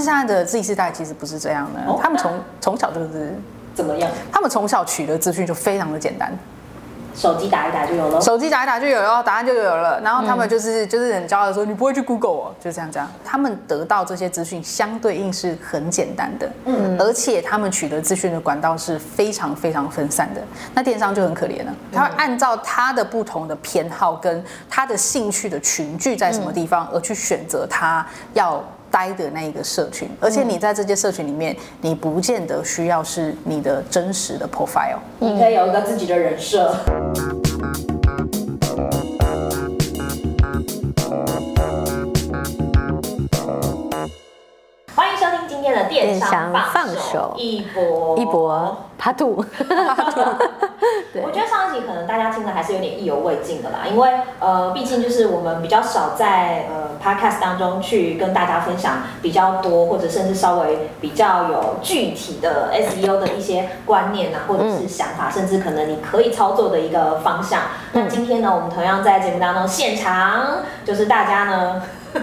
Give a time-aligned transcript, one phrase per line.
[0.00, 3.34] 是现在的 Z 世代其实不是这样的，哦、他们从从小就是
[3.74, 4.10] 怎么样？
[4.32, 6.32] 他们从小取得资讯就非常的简单。
[7.12, 10.00] 手机打一打就有了，手机打一打就有了，答案就有了。
[10.00, 13.10] 然后他们就是、嗯、就是很骄傲的说，你不会去 Google 哦，就这样这样。
[13.24, 20.40] 他们得到这些资讯相对应是很简单的，嗯，而且他们取得资讯的管道是非常非常分散的。
[20.72, 28.64] 那电商就很可怜了，他会按照他的不同的偏好跟他的兴趣的群聚在什么地方而去选择他要。
[28.90, 36.74] 待的那一个社群，而且你在这些社群里面，你不见得需要是你的真实的 profile，你可以有一个自己的人设。
[44.94, 48.24] 欢迎收听今天的电商放手一搏一
[49.00, 49.44] 搏 Part Two。
[51.22, 67.60] 我觉得上一集可能大家听的还是有点意犹未尽的啦，因为呃，毕竟就是我们比较少在呃 podcast 当中去跟大家分享比较多，或者甚至稍微比较有具体的 SEO 的一些观念啊，或者是想法，甚至可能你可以操作的一个方向。
[67.92, 71.82] 那今天呢，我们同样在节目当中现场，就是大家呢。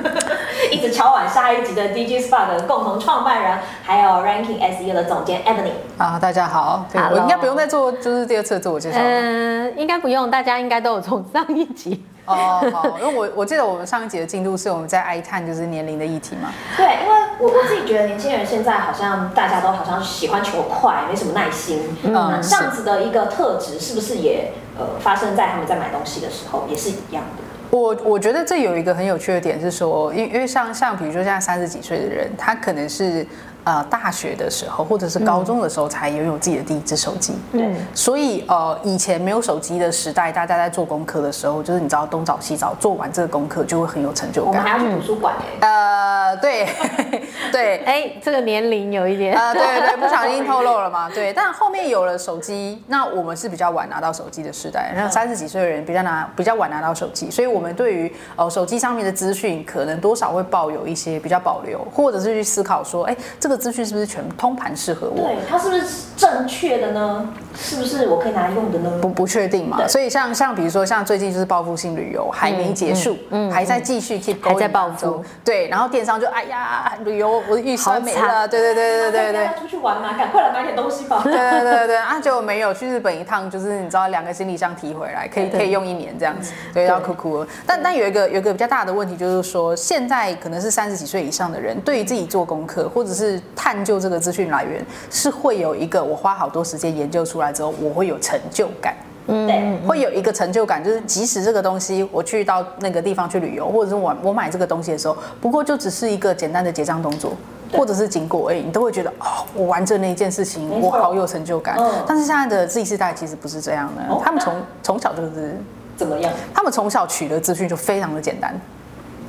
[0.70, 9.00] 一直敲碗下一集的 DigiSpot 的共同创办人，还有 Ranking SEO 的总监 Ebony 啊，大家好，对我应该不用再做，就是第二次自我介绍。
[9.02, 12.64] 嗯，应该不用，大家应该都有从上一集哦。
[12.74, 16.52] 好，因为我我记得我们上一集的进度是我们在哀叹就是年龄的议题嘛。
[16.76, 21.82] 对，因为我我自己觉得年轻人现在好像大家都好像喜欢求快，没什么耐心。
[22.04, 27.44] 嗯，那这样子的一个特质是不是也呃发生在他们在买东西的时候也是一样的？
[27.70, 33.26] 我我觉得这有一个很有趣的点是说，因因为像像比如说现在三十几岁的人，他可能是。
[33.68, 37.34] 呃，大学的时候或者是高中的时候才拥有自己的第一只手机。
[37.52, 44.52] 对，所以呃，以前没有手机的时代，大家在做功课的时候，就是你知道东找西找，做完这个功课就会很有成就感。
[44.52, 45.68] 我们还要去图书馆哎。
[45.68, 46.66] 呃，对，
[47.52, 49.38] 对，哎，这个年龄有一点。
[49.38, 51.10] 呃，对对，不小心透露了嘛。
[51.10, 63.57] 对，但后面有了手机，那我们是比较晚拿到手机的时代，那三十几岁的人比较拿比较晚拿到手机，所以我们对于呃手机上面的资讯，可能多少会抱有一些比较保留，或者是去思考说，哎，这个。
[63.58, 65.18] 资讯是不是全通盘适合我？
[65.18, 65.84] 对，它是不是
[66.16, 67.28] 正确的呢？
[67.60, 68.92] 是不是我可以拿来用的呢？
[69.02, 69.88] 不不确定嘛。
[69.88, 75.24] 所以像像比如说像最近就是报复性旅游还没结束，嗯，还在继续 keep 还在报复。
[75.44, 79.50] 对，然后电商就哎呀，旅游我的预算没了，对对对对对对。
[79.60, 81.22] 出去玩嘛，赶快来买点东西吧。
[81.24, 87.46] 对对对对，啊就没有去日本一趟，就是你知道两个行李箱提回来，可以可以用一年这样子，对，要哭哭。
[87.66, 98.96] 但但有一个有一个比较大的问题就是说，现在可能是三十几岁以上的人，对于自己做功课或者是探究这个资讯来源，是会有一个我花好多时间研究出来之后，我会有成就感。
[99.30, 107.34] 嗯，对，会有一个成就感，就是即使这个东西我去到那个地方去旅游，或者是我我买这个东西的时候，不过就只是一个简单的结账动作，
[107.74, 111.76] 或者是经过而已，你都会觉得哦，我完成了一件事情，我好有成就感。
[112.08, 115.58] 但是现在的 Z 世代其实不是这样的，他们从从小就是
[115.98, 116.32] 怎么样？
[116.54, 118.56] 他们从小取得资讯就非常的简单。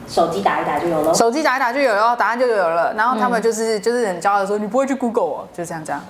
[0.09, 2.95] 手机打一打就有了，手机打一打就有了，答案就有了。
[2.95, 6.01] 然后他们就是、嗯、就是很骄傲的说，你不会去 Google 哦，就这样这样。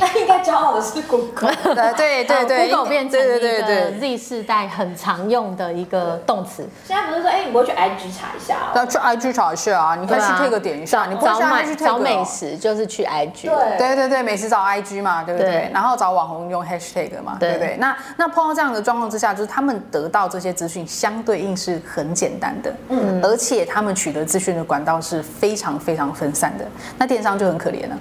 [0.00, 1.52] 那应该骄傲的是 Google，
[1.94, 6.66] 对对对，Google 变成一个 Z 世代很常用的一个动词。
[6.86, 8.56] 现在不是说，哎，你不会去 IG 查一下？
[8.74, 11.06] 要去 IG 查一下啊，你可以去 tag 点一下。
[11.06, 15.70] 你不找买找美食就是去 IG，对对对对，美食找 IG 嘛，对不对？
[15.72, 17.76] 然后找网红用 Hashtag 嘛，对不对？
[17.78, 26.64] 那那碰到这样的状况之下，就是他们得到这些资讯相对应是很简单的，嗯，而且他们取得资讯的管道是非常非常分散的，
[26.96, 27.98] 那电商就很可怜了。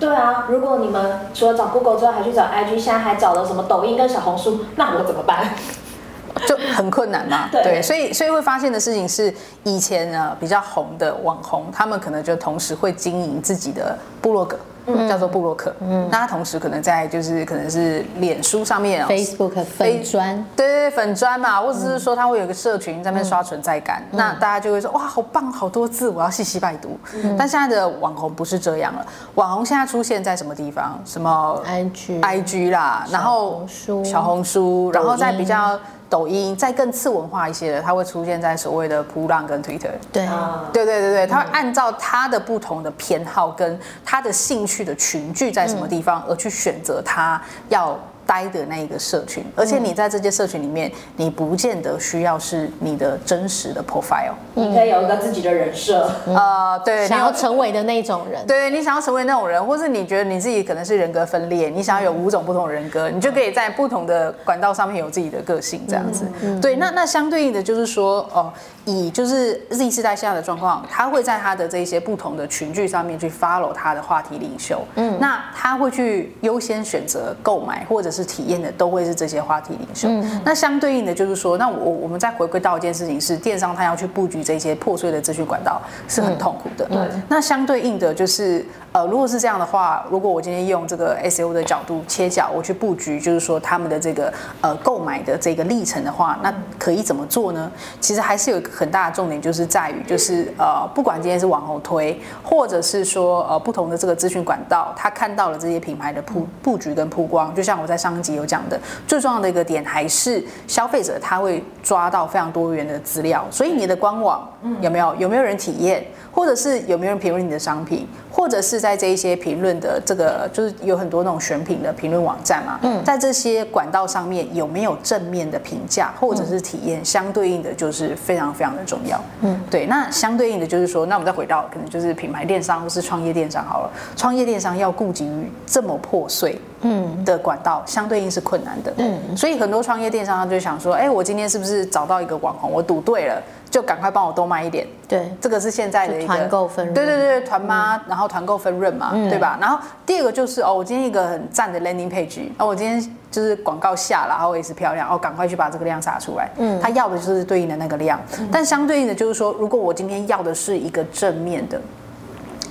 [0.00, 5.48] 对啊，如果你们除了找 Google 之外，还去找 IG，现在还找了什么抖音跟小红书，那我怎么办？
[6.46, 7.48] 就很困难嘛。
[7.52, 9.32] 对，对，所以所以会发现的事情是，
[9.62, 14.58] 以前呢比较红的网红，他们可能就同时会经营自己的部落格。
[14.86, 15.74] 嗯，叫做布洛克。
[15.80, 26.98] 嗯，那他同时可能在就是可能是脸书上面，Facebook 粉专，对对对，粉专嘛，或者是说他会有个社群在那边刷存在感，嗯、那大家就会说哇，好棒，好多字，我要细细拜读。
[27.22, 31.00] 嗯、但现在的网红不是这样了，网红现在出现在什么地方？
[31.04, 35.78] 什么 IG、IG 啦，然后小红书，小红书，然后在比较。
[36.14, 39.90] 抖音再更次文化一些的，它会出现在所谓的扑浪跟 Twitter。
[40.12, 40.28] 对，
[40.72, 66.24] 对对对对，它会按照它的不同的偏好跟它的兴趣的群聚在什么地方而去选择它要待的那一个社群，而且你在这些社群里面，你不见得需要是你的真实的 profile，你可以有一个自己的人设，呃，对，想要成为的那种人，对，你想要成为那种人，或是你觉得你自己可能是人格分裂，你想要有五种不同的人格，你就可以在不同的管道上面有自己的个性，这样子。
[66.60, 68.52] 对，那那相对应的就是说，哦，
[68.84, 80.08] 以就是 Z 世代下的状况，他会在他的这些不同的群聚上面去 follow 他的话题领袖，嗯，那他会去优先选择购买或者是体验的都会是这些话题领袖。
[80.08, 86.84] 嗯，那相对应的就是说，那我我们再回归到一件事情是，电商它要去布局这些破碎的资讯管道是很痛苦的。
[86.86, 97.70] 对，那相对应的就是，呃，如果是这样的话，如果我今天用这个 SEO 的角度切角，我去布局，就是说他们的这个呃购买的这个历程的话，那可以怎么做呢？
[98.00, 114.46] 其实还是有一个很大的重点，就是在于就是呃，不管今天是往后推，或者是说呃不同的这个资讯管道，他看到了这些品牌的铺布局跟曝光，就像我在上一集有讲的，最重要的一个点还是消费者他会抓到非常多元的资料，所以你的官网
[114.82, 129.20] 有没有有没有人体验，或者是有没有人评论你的商品，或者是在这一些评论的这个就是有很多那种选品的评论网站嘛，嗯在这些管道上面有没有正面的评价或者是体验，相对应的就是非常非常的重要。
[129.42, 136.60] 嗯，对，那相对应的就是说，那我们再回到可能就是品牌电商或是创业电商好了，创业电商要顾及于这么破碎。
[136.86, 138.92] 嗯，的管道相对应是困难的。
[138.98, 143.42] 嗯，所以很多创业电商他就想说，哎，我今天是不是找到一个网红，我赌对了，
[143.74, 144.86] 就赶快帮我多卖一点。
[145.08, 146.94] 对，这个是现在的一个团购分润。
[146.94, 149.58] 对对对，团妈，然后团购分润嘛，对吧？
[149.60, 149.76] 然后
[150.06, 156.48] 第二个就是哦，我今天一个很赞的 landing page，哦，我今天就是广告下了，然后也是漂亮，哦，赶快去把这个量撒出来。
[156.56, 158.20] 嗯，他要的就是对应的那个量，
[158.52, 161.80] 但相对应的就是说，如果我今天要的是一个正面的。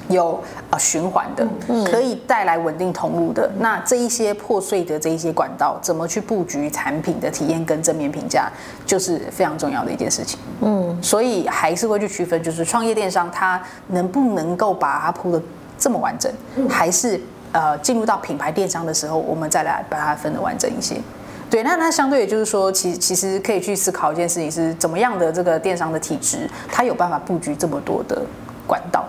[0.09, 1.47] 有啊，循环的，
[1.85, 3.49] 可以带来稳定通路的。
[3.59, 8.51] 那这一些破碎的这一些管道，怎么去布局产品的体验跟正面评价，
[8.85, 10.37] 就是非常重要的一件事情。
[10.61, 15.41] 嗯，所以还是会去区分，就是创业电商它能不能够把它铺的
[15.77, 16.31] 这么完整，
[16.69, 17.19] 还是
[17.51, 20.97] 呃进入到品牌电商的时候，我们再来把它分的完整一些。
[21.49, 28.21] 对，那那相对也就是说，其其实可以去思考一件事情是怎么样的这个电商的体质，它有办法布局这么多的
[28.65, 29.05] 管道。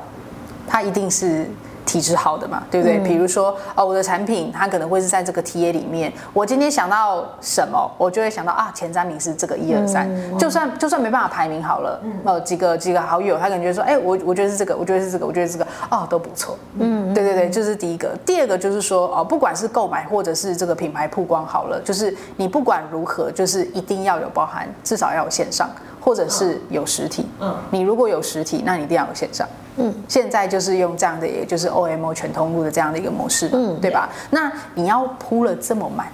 [0.67, 1.47] 它一定是
[1.87, 2.99] 体质好的嘛，对不对？
[2.99, 10.09] 嗯、比如说，哦，我的产品它可能会是在这个 TA 里面，我今天想到什么，我就会想到啊，前三名是这个一二三，
[10.39, 25.69] 就算就算没办法排名好了，呃、嗯，几个几个好友，他可能觉得说，哎，我我觉得是这个，我觉得是这个，我觉得是这个，哦，都不错，嗯，对对对，就是第一个，第二个就是说，哦，不管是购买或者是这个品牌曝光好了，就是你不管如何，就是一定要有包含，至少要有线上。
[26.05, 29.49] 或者是有实体，嗯，你如果有实体，那你一定要有线上，
[29.79, 34.11] 嗯，现在就是用这样的，也就是 OMO 全通路的这样的一个模式，嗯，对吧？
[34.29, 36.07] 那你要铺了这么满，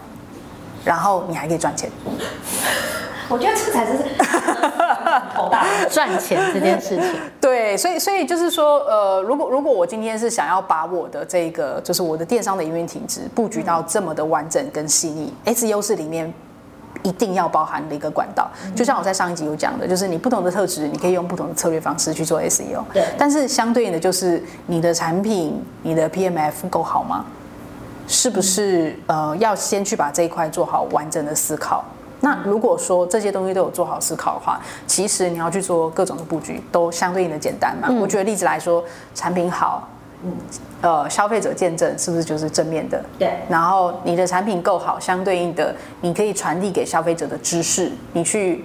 [0.84, 1.90] 然后你还可以赚钱，
[3.28, 3.98] 我觉得这才是
[5.34, 5.66] 头大。
[5.90, 7.04] 赚钱这件事情。
[7.40, 16.32] 对，所以所以就是说，呃，如果如果我今天是想要把我的这个就是我的电商的营运体质布局到这么的完整跟细腻，SEO 是里面。
[17.02, 22.82] 一定要包含的一个管道，就像我在上一集有讲的，就是你不同的特质，你可以用不同的策略方式去做 SEO。
[22.92, 23.04] 对。
[23.16, 27.24] 但是相对应的，就是你的产品、你的 PMF 够好吗？
[28.06, 31.84] 是不是呃要先去把这一块做好完整的思考？
[32.20, 37.88] 那如果说这些东西都有做好思考的话，其实你要去做各种的布局都相对应的简单嘛。
[38.00, 38.84] 我举个例子来说，
[39.14, 39.88] 产品好。
[40.24, 40.32] 嗯，
[40.82, 43.02] 呃，消费者见证是不是就是正面的？
[43.18, 43.32] 对。
[43.48, 48.64] 然后你的产品够好，相对应的，你可以传递给消费者的知识，你去。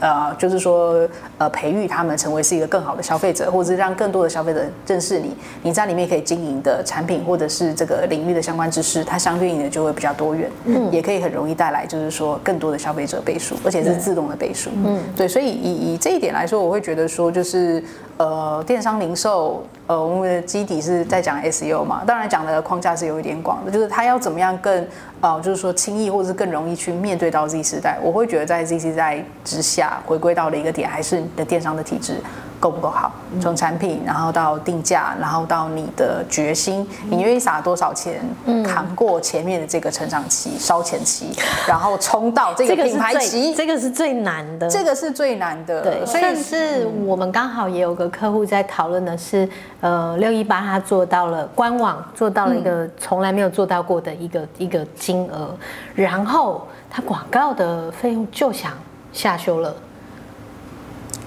[0.00, 1.08] 呃，就是说，
[1.38, 5.36] 呃，培育他们成为是一个更好的消费者，或者是让更多的消费者认识你。
[5.62, 15.26] 你在里面可以经营的产品，或者是这个领域的相关知识，它相对应的就会比较多元，嗯，也可以很容易带来，就是说更多的消费者倍数，而且是自动的倍数，嗯，对。
[15.26, 17.82] 所以以以这一点来说，我会觉得说，就是
[18.18, 24.86] 呃，电商零售，呃，我们的基底是在讲 SEO 嘛，当然讲的框架是有一点广的，就是它要怎么样更。
[25.20, 32.20] 哦，就是说轻易或者是更容易去面对到 Z 时代，我会觉得在 Z 时代之下回归到了一个点，还是你的电商的体制
[32.58, 33.12] 够不够好？
[33.40, 38.20] 从产品，然后到定价，然后到你的决心，你愿意撒多少钱，
[38.64, 41.30] 扛过前面的这个成长期、烧钱期，
[41.68, 45.82] 然后冲到这个品牌期，这个是最难的，这个是最难的。
[45.82, 49.48] 对，所以是我们刚好也有个客户在讨论的是，
[49.80, 55.54] 呃，六一八他做到了官网做到了一个从来没有做到过的一个一个金额，
[55.94, 58.72] 然后他广告的费用就想
[59.12, 59.74] 下修了。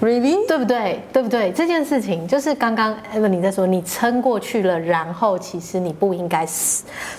[0.00, 0.46] Really？
[0.48, 1.02] 对不对？
[1.12, 1.52] 对不对？
[1.52, 6.46] 这件事情就是刚刚 Evan 你在说，你撑过去了，然后其实你不应该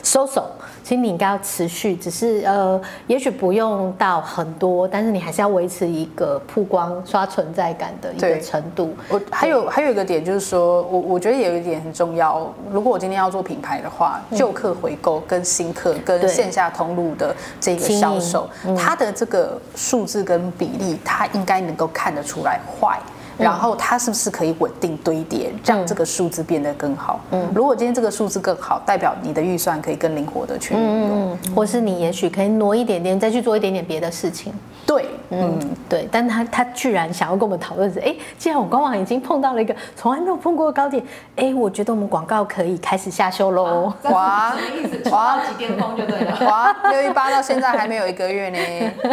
[0.04, 0.50] 收手。
[0.84, 8.94] 其实你应该要持续，只是呃，也许不用到很多，但是你还是要维持一个曝光、刷存在感的一个程度。
[9.08, 12.52] 我还有还有一个点就是说，我我觉得有一点很重要。
[12.72, 23.02] 如果我今天要做品牌的话，旧客回购跟新客跟线下通路的这个销售，它的这个数字跟比例，它应该能够看得出来坏。
[23.42, 27.20] 然后它是不是可以稳定堆叠，让这个数字变得更好？
[27.32, 34.54] 嗯，如果今天这个数字更好，代表你的预算可以更灵活的去运用，嗯，或是你也许可以挪一点点，再去做一点点别的事情。
[34.86, 35.58] 对，嗯，
[35.88, 36.08] 对。
[36.12, 41.02] 但他他居然想要跟我们讨论是，哎，既然我官网已经碰到了一个从来没有碰过的高点，
[41.36, 43.94] 哎，我觉得我们广告可以开始下修喽。
[44.04, 45.10] 哇，什么意思？
[45.10, 46.38] 哇，几巅峰就对了。
[46.46, 48.58] 哇，六一八到现在还没有一个月呢。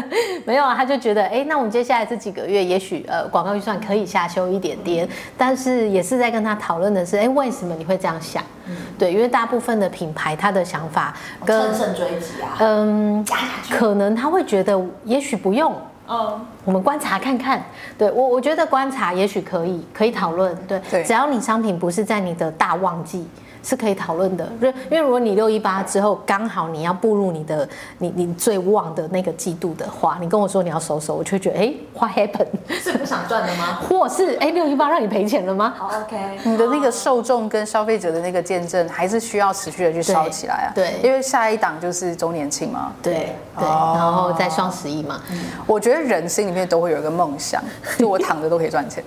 [0.44, 4.17] 没有啊，他就觉得，哎，那我们接下来这几个月，也许呃广告预算可以下。
[4.18, 8.42] 下修一点点，但是也是在跟他讨论的是，哎，为什么你会这样想？
[8.66, 13.24] 嗯、对，因为大部分的品牌他的想法跟乘胜追击啊，嗯，
[13.70, 15.72] 可能他会觉得也许不用，
[16.08, 17.62] 嗯，我们观察看看。
[17.96, 20.54] 对我，我觉得观察也许可以，可以讨论。
[20.66, 23.26] 对，对只要你商品不是在你的大旺季。
[23.62, 32.46] 是可以讨论的，因为因为如果你六一八之后刚好你要步入你的你你最旺的那个季度的话，你跟我说你要收手，我就会觉得哎，what happened？
[32.80, 33.78] 是不想赚的吗？
[33.88, 35.74] 或是哎，六一八让你赔钱了吗？
[35.76, 40.72] 好，OK，你的那个受众跟消费者的那个见证还是需要持续的去烧起来啊。
[40.74, 42.92] 对，因为下一档就是周年庆嘛。
[43.02, 45.20] 对对，然后再双十一嘛。
[45.66, 47.62] 我觉得人心里面都会有一个梦想，
[47.98, 49.02] 就我躺着都可以赚钱。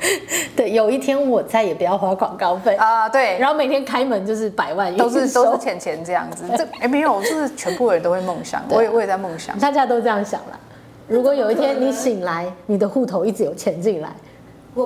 [0.55, 3.08] 对，有一天我再也不要花广告费啊。
[3.08, 4.40] 对，然后每天开门就是。
[4.50, 10.60] 百万都是都是钱钱这样子，这哎没有，就是全部人都会梦想，我也我也在梦想，大家都这样想了。
[11.07, 14.10] 如果有一天你醒来，你的户头一直有钱进来。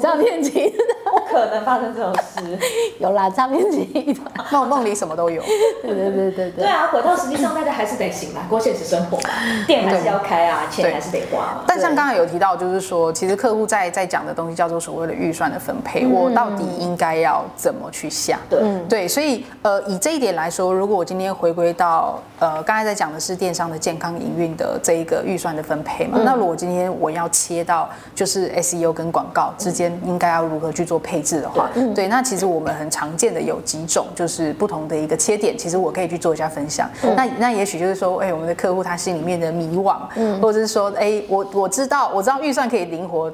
[0.02, 0.74] 诈骗集
[1.04, 2.58] 不可能发生这种事，
[3.00, 4.18] 有啦，诈骗集
[4.52, 5.42] 梦梦里什么都有，
[5.84, 6.52] 对对对对对。
[6.52, 9.30] 对啊，回到实际上，大家还是得醒来过现实生活嘛，
[9.68, 11.64] 店还是要开啊，钱还是得花嘛。
[11.68, 18.40] 但像刚才有提到，就是说，其实客户在在讲的东西叫做所谓的预算的分配，我到底应该要怎么去下？
[18.50, 18.60] 对。
[18.90, 36.90] 对，所以呃，以这一点来说，如果我今天回归到呃，刚才在讲的是电商的健康营运的这一个预算的分配嘛，那如果今天我要切到就是 SEO 跟广告之间应该要如何去做配置的话，对，对，那其实我们很常见的有几种，就是不同的一个切点，其实我可以去做一下分享。
[37.16, 39.98] 那那也许就是说，哎，我们的客户他心里面的迷惘，
[40.40, 43.32] 或者是说，哎，我我知道我知道预算可以灵活。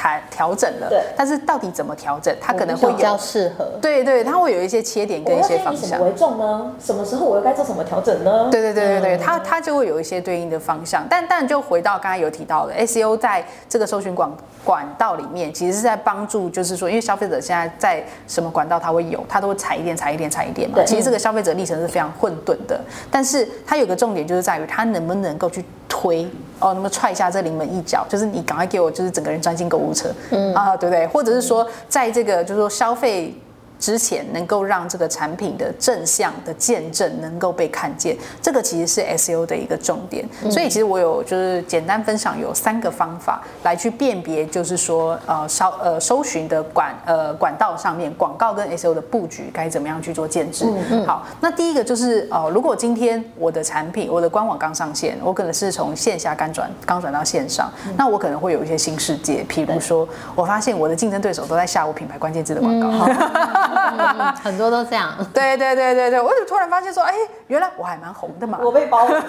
[0.00, 3.66] 调调整了，对，但是到底怎么调整，它可能会比较适合。
[3.82, 5.90] 对对，它会有一些切点跟一些方向。
[5.90, 6.72] 什么为重呢？
[6.80, 8.48] 什么时候我又该做什么调整呢？
[8.50, 11.06] 对对对对对，它它就会有一些对应的方向。
[11.10, 14.30] 但但就回到刚才有提到的，SEO 在这个搜寻管
[14.64, 20.82] 管道里面，其实是在帮助，就是说，因为消费者现在在什么管道它会有，它都会踩一点踩一点踩一点嘛。
[20.86, 22.80] 其实这个消费者历程是非常混沌的，
[23.10, 25.64] 但是它有个重点就是在于它能不能够去。
[26.00, 26.26] 推
[26.58, 31.06] 哦，那么踹一下这临门一脚，就是你赶快给我，就是整个人钻进购物车，嗯啊，对不对？
[31.08, 33.34] 或者是说，在这个就是说消费。
[33.80, 40.28] 之前能够让这个产品的正向的见证能够被看见，这个其实是 SEO 的一个重点。
[40.50, 50.66] 所以其实我有就是简单分享有三个方法来去辨别，就是说呃搜呃搜寻的管呃管道上面广告跟 SEO 的布局该怎么样去做建制。
[51.06, 62.90] 好，那第一个就是呃如果今天我的产品我的官网刚上线，我可能是从线下刚转刚转到线上，那我可能会有一些新世界，譬如说我发现我的竞争对手都在下我品牌关键字的广告。
[63.70, 67.14] 嗯、 很多都这样，对对对对对，我就突然发现说，哎，
[67.46, 69.08] 原来我还蛮红的嘛，我被包。
[69.08, 69.22] 了，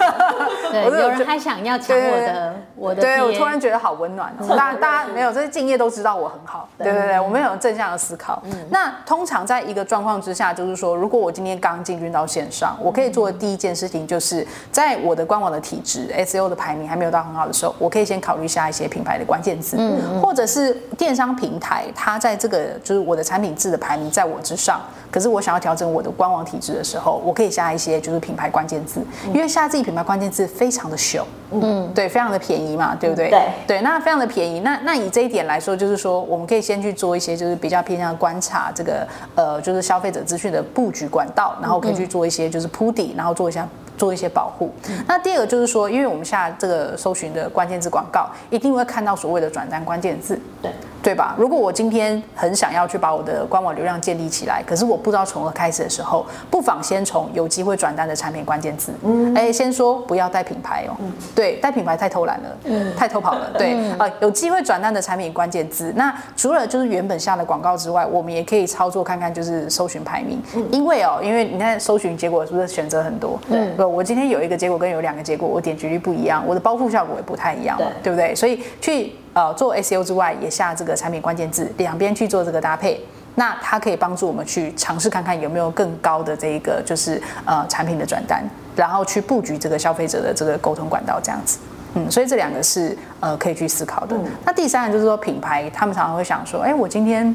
[0.70, 4.32] 对，有人还想要抢我的，我的，对我突然觉得好温暖。
[4.56, 6.92] 大大家没有，这些敬业都知道我很好，对。
[6.92, 8.42] 对对，我们有正向的思考。
[8.70, 19.76] 那通常在一个状况之下，就是说，如果我今天刚进军到线上，我可以做的第一件事情，就是在我的官网的体质 SEO 的排名还没有到很好的时候，我可以先考虑下一些品牌的关键字，
[20.22, 29.00] 或者是电商平台，它在这个就是我的产品字的排名在我之上，可是我想要调整我的官网体质的时候，我可以下一些就是品牌关键字，
[29.32, 33.28] 因为下自己品牌关键字非常的秀，嗯，对，非常的便宜嘛，对不对？
[33.28, 34.60] 对对，那非常的便宜。
[34.60, 43.68] 那那以这一点来说，就是说我们可以先去做一些就是比较偏向观察这个呃就是消费者资讯的布局管道，然后可以去做一些就是铺底，然后做一下。
[43.98, 44.72] 做一些保护。
[45.06, 50.72] 那第二个就是说，因为我们下这个搜寻的关键字广告，一定会看到所谓的转单关键字，对
[51.02, 51.36] 对吧？
[51.38, 60.94] 如果我今天很想要去把我的官网流量建立起来，可是我不知道从何开始的时候，不妨先从有机会转单的产品关键字，嗯，哎，先说不要带品牌哦，
[61.34, 63.50] 对，带品牌太偷懒了，嗯，太偷跑了。
[63.58, 70.40] 对， 呃，有机会转单的产品关键字，那除了就是原本下的广告之外，我们也可以操作看看，就是搜寻排名。
[70.70, 73.38] 因为哦，因为你看搜寻结果是不是选择很多？
[73.48, 78.34] 对，不，我今天有一个结果跟有两个结果，我点击率不一样，我的包覆效果也不太一样，对，对不对？
[78.34, 83.00] 所以去呃做 SEO 之外，也下这个产品关键字，两边去做这个搭配。
[83.34, 88.44] 那它可以帮助我们去尝试看看有没有更高的这一个就是呃产品的转单，
[88.76, 91.58] 然后去布局这个消费者的这个沟通管道这样子，
[91.94, 94.14] 嗯，所以这两个是呃可以去思考的。
[94.16, 97.34] 嗯、那第三个就是说品牌，他们常常会想说，哎，我今天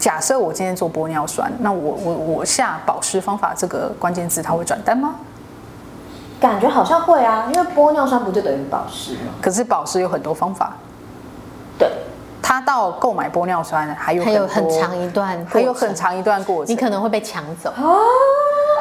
[0.00, 5.14] 假设我今天做玻尿酸，那我我我下保湿方法这个关键字，它会转单吗？
[6.40, 9.32] 感觉好像会啊，因为玻尿酸不就等于保湿吗？
[9.40, 10.76] 可是保湿有很多方法。
[12.42, 17.96] 他到购买玻尿酸还有还有很长一段，还有很长一段过程，你可能会被抢走啊！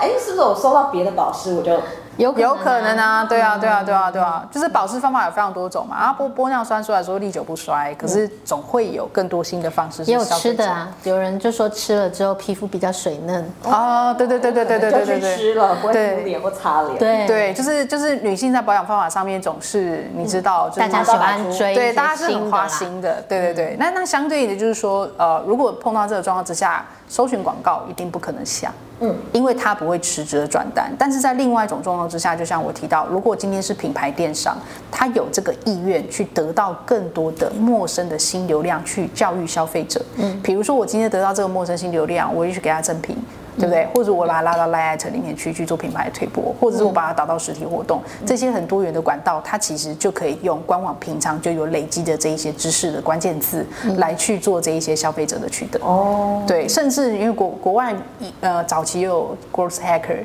[0.01, 1.79] 哎，是不是我收到别的保湿我就？
[2.21, 5.95] 有有可能啊，对啊，对啊，对啊，对啊，就是保湿方法有非常多种嘛。
[5.95, 10.03] 啊，玻玻尿酸虽然说历久不衰，可是总会有更多新的方式。
[10.03, 13.51] 也有吃的啊，有人就说吃了之后皮肤比较水嫩。
[13.63, 15.37] 哦，对对对对对对对对对。
[15.37, 16.97] 吃了不会敷脸或擦脸。
[16.99, 23.75] 对对，就是就是女性在保养方法上面总是你知道，大家喜欢追，对，大家是很花心的，对对对。
[23.79, 28.73] 那那相对的，就是说呃，如果碰到这个状况之下，搜寻广告一定不可能下。
[29.01, 34.55] 嗯，因为它不会辞职的转单，但是在另外一种状况之下，就像我提到，如果今天是品牌电商，
[34.89, 39.99] 他有这个意愿去得到更多的陌生的新流量，去教育消费者。
[40.15, 43.17] 嗯，比如说我今天得到这个陌生新流量，我就去给他赠品。
[43.57, 43.85] 对不对？
[43.93, 53.65] 或者我把它拉到 LINE@ 里面去去做品牌推播，或者是我把它导到实体活动，这些很多元的管道，它其实就可以用官网平常就有累积的这一些知识的关键字
[53.97, 55.79] 来去做这一些消费者的取得。
[55.83, 57.93] 哦，对，甚至因为国国外
[58.39, 60.19] 呃早期有 growth hacker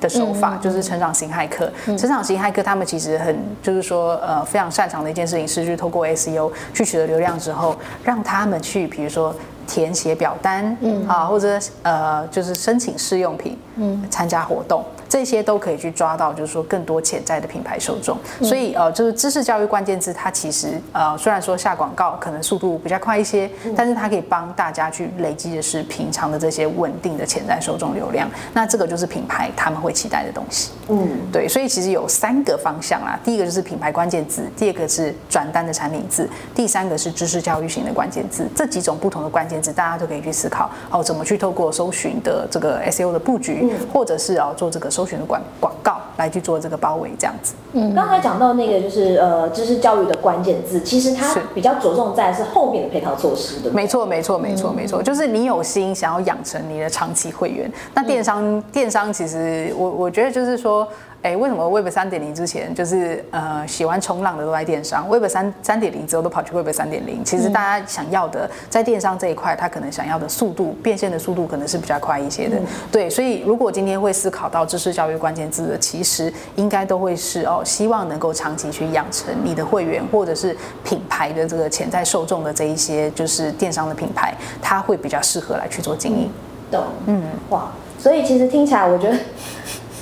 [0.00, 1.72] 的手法，就是成长型骇客。
[1.86, 9.34] 成长型骇客他们其实很就是说呃非常擅长的一件事情是去透过 SEO 去取得流量之后，让他们去比如说。
[9.66, 11.06] 填写表单，嗯。
[11.08, 14.84] 啊，或者呃，就是申请试用品，嗯，参加活动。
[15.08, 18.18] 这些都可以去抓到，就是说更多潜在的品牌受众。
[18.42, 28.28] 所以呃，就是知识教育关键字，它其实呃，虽然说下广告可能速度比较快一些，但是它可以帮大家去累积的是平常的这些稳定的潜在受众流量。
[28.52, 30.72] 那这个就是品牌他们会期待的东西。
[30.88, 31.48] 嗯，对。
[31.48, 38.48] 所以其实有三个方向啦，第一个就是品牌关键字，第二个是转单的产品字，第三个是知识教育型的关键字。
[38.56, 45.06] 这几种不同的关键字，大家都可以去思考哦，怎么去透过搜寻的这个 SEO 的布局，或者是啊做这个搜。
[45.06, 47.54] 寻的广广告来去做这个包围，这样子。
[47.74, 53.70] 嗯，刚才讲到那个就是呃知识教育的关键字，其实它比较着重在是后面的配套措施的。
[53.70, 57.70] 没错，没错，没错，没错，就是你有心想要养成你的长期会员。
[57.94, 60.84] 那电商，嗯、电商其实我我觉得就是说。
[61.26, 67.24] 哎，为什么 Web 三点零之前就是呃喜欢冲浪的都在电商，Web 三三点零之后都跑去 Web 三点零？
[67.24, 72.56] 其实大家想要的在电商这一块，他可能想要的速度变现的速度可能是比较快一些的。
[72.92, 86.30] 对，所以如果今天会思考到知识教育关键字的，其实应该都会是哦，希望能够长期去养成你的会员或者是品牌的这个潜在受众的这一些就是电商的品牌，它会比较适合来去做经营。
[86.70, 89.18] 懂，嗯，哇，所以其实听起来我觉得。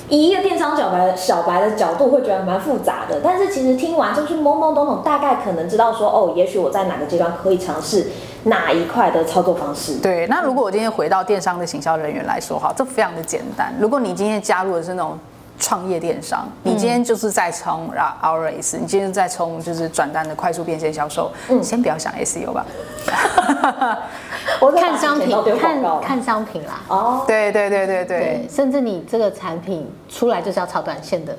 [0.09, 3.21] 以一个电商小白小白的角度，会觉得蛮复杂的。
[3.23, 8.07] 但是其实听完就是懵懵懂懂，大概可能知道说，哦，也许我在哪个阶段可以尝试
[8.43, 9.97] 哪一块的操作方式。
[9.99, 13.73] 对，那如果我今天回到电商的行销人员来说，哈，这非常的简单。
[13.79, 15.17] 如果你今天加入的是那种。
[15.57, 22.65] 创业电商，你今天就是在冲 ROAS，你今天在冲就是转单的快速变现销售，嗯，先不要想 SEO 吧。
[24.59, 26.81] 我看商品，看看商品啦。
[26.87, 31.35] 哦，对对对对对，甚至你这个产品出来就是要炒短线的。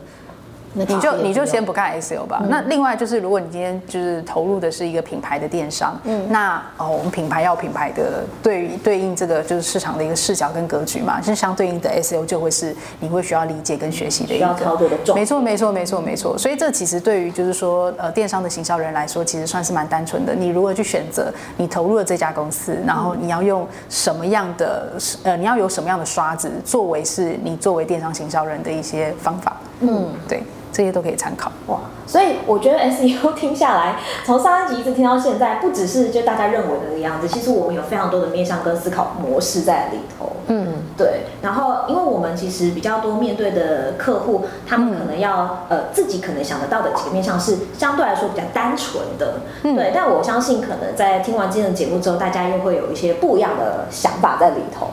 [0.84, 2.38] 你就你就先不看 SEO 吧。
[2.42, 15.14] 嗯、那另外就是，如果你今天就是投入的是一个品牌的电商，嗯，那哦，我们品牌要品牌的对对应这个就是市场的一个视角跟格局嘛，是相对应的 SEO 就会是你会需要理解跟学习的一个操作的重。
[15.14, 16.36] 没错没错没错没错。
[16.36, 20.34] 所以这其实对于就是说呃电商的行销人来说，其实算是蛮单纯的。
[20.34, 29.56] 你如何去选择你投入的这家公司，然后你要用什么样的呃你要有什么样的刷子作为是你作为电商行销人的一些方法。
[29.80, 30.42] 嗯，对。
[30.76, 40.32] 这些都可以参考哇，所以我觉得 SEO 听下来，从上一集一直听到现在，不只是就大家认为的那个样子，其实我们有非常多的面向跟思考模式在里头。
[40.48, 41.22] 嗯，对。
[41.40, 49.92] 然后，因为我们其实比较多面对的客户，他们可能要呃自己可能想得到的几个面向是相对来说比较单纯的，嗯、对。
[49.94, 54.88] 但我相信，可能在听完今天的节目之后，大家又会有一些不一样的想法在里头。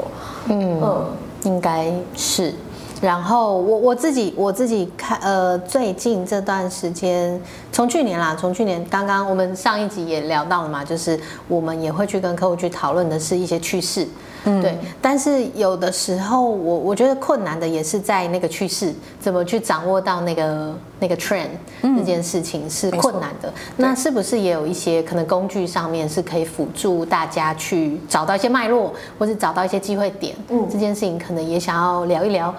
[0.46, 1.06] 嗯嗯，
[1.44, 2.54] 应该是。
[3.04, 7.38] 然后我我自己我自己看，呃，最近这段时间，
[7.70, 14.08] 从去年啦，从去年刚刚我们上一集也聊到了嘛，就是我们也会去跟客户去讨论的是一些趋势。
[14.46, 21.50] 嗯，对，但是有的时候我我觉得困难的也是在那个趋势怎么去掌握到那个那个 trend
[21.82, 23.54] 这件事情是困难的。
[23.76, 30.34] 那是不是也有一些可能工具上面是可以辅助大家去找到一些脉络，或是找到一些机会点？
[30.48, 32.54] 嗯，这件事情可能也想要聊一聊。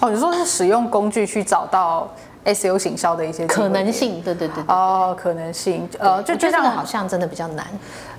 [0.00, 2.08] 哦，你说是使用工具去找到
[2.44, 4.22] SEO 行销的一些可能性？
[4.22, 4.64] 对对对，对。
[4.74, 7.66] 哦，可能性，呃，就就这样好像真的比较难。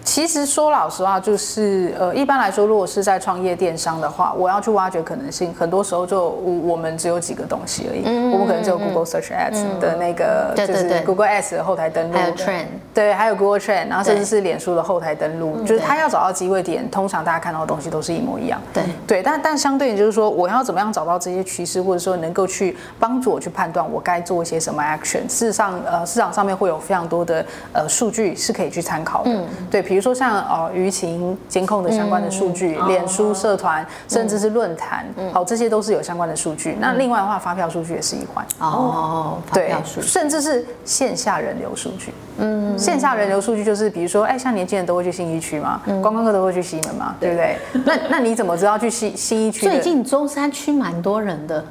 [0.03, 8.01] 其实说老实话，就是呃，一般来说，如果是在创业电商的话，我要去挖掘可能性，很多时候就我我们只有几个东西而已。
[8.05, 18.59] 嗯，我们可能只有 Google Search Ads 的那个，就是 Google Ads 的后台登录，还有 Trend，对，还有 Google Trend，然后甚至是脸书的后台登录，就是他要找到机会点，通常大家看到的东西都是一模一样。
[18.73, 25.21] 对对，但但相对就是说，我要怎么样找到这些趋势，或者说能够去帮助我去判断我该做一些什么 action。
[25.27, 29.31] 事实上，呃，市场上面会有非常多的呃数据是可以去参考的。
[29.31, 30.69] 嗯，对，比如说像哦。
[30.73, 36.71] 舆情监控的相关的数据，嗯、脸书社团，嗯、甚至是论坛，好、嗯，这些都是有相关的数据。
[36.71, 42.13] 嗯、那另外的话，发票数据也是一环哦，对，甚至是线下人流数据。
[42.37, 47.57] 嗯，线下人流数据就是，比如说，哎，像年轻人都会去新一区嘛，观光客都会去西门嘛，对不对？
[47.85, 49.65] 那那你怎么知道去新新一区？
[49.65, 51.63] 最近中山区蛮多人的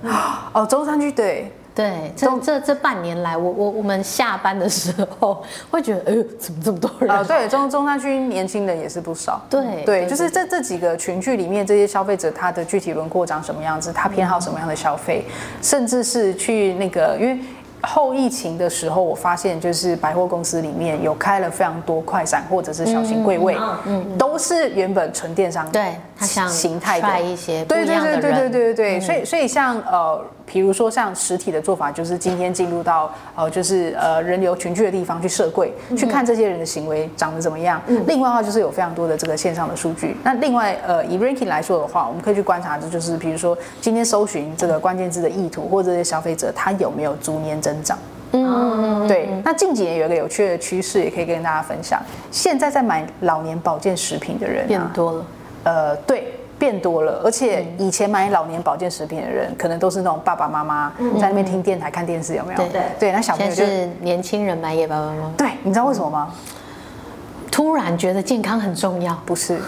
[0.53, 1.51] 哦，中山区对。
[1.81, 7.25] 对，这这这半年来，我我我们下班的时候会觉得，哎呦，怎么这么多人啊？
[7.25, 9.41] 对，中中山区年轻人也是不少。
[9.49, 15.25] 对对，就是这这几个群聚里面，这些消费者他的具体轮廓长什么样子，他偏好什么样的消费，
[15.63, 17.39] 甚至是去那个，因为。
[17.83, 37.81] 后疫情的时候，我发现就是百货公司里面有开了非常多快闪或者是小型柜位，嗯，都是原本纯电商对，它像形态的一些对对对对对对对对，所以所以像呃，比如说像实体的做法，就是今天进入到呃，就是呃人流群聚的地方去设柜，去看这些人的行为长得怎么样。
[38.09, 40.17] 另外的话就是有非常多的这个线上的数据。
[40.25, 47.97] 那另外呃，以 ranking 来说的话，我们可以去观察的就是，比如说今天搜寻这个关键字的意图，或者这些消费者他有没有逐年增长。
[48.33, 49.29] 嗯，对。
[49.45, 52.01] 那近几年有一个有趣的趋势，也可以跟大家分享。
[52.31, 55.27] 现在在买老年保健食品的人、啊、变多了。
[55.65, 57.21] 呃，对，变多了。
[57.25, 62.59] 而且以前买老年保健食品的人，可能都是那种爸爸妈妈在那边听电台看电视，有没有？
[62.59, 63.13] 对对对。
[63.13, 65.33] 那小朋友就是年轻人买给爸爸妈妈。
[65.37, 66.33] 对，你知道为什么吗？
[67.51, 69.13] 突然觉得健康很重要？
[69.25, 69.59] 不是，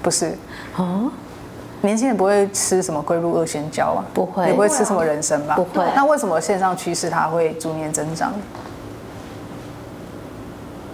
[0.00, 0.34] 不是。
[0.76, 1.10] 哦。
[1.84, 5.56] 年轻人不会吃什么龟鹿二仙胶啊，不会，也不会吃什么人参吧？
[5.56, 5.84] 不会。
[5.96, 8.32] 那为什么线上趋势它会逐年增长？